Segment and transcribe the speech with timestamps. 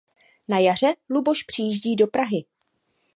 [0.47, 2.45] Na jaře Luboš přijíždí do Prahy.